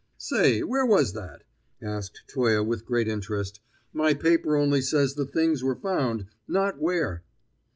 [0.17, 1.43] "Say, where was that?"
[1.79, 3.59] asked Toye with great interest.
[3.93, 7.21] "My paper only says the things were found, not where."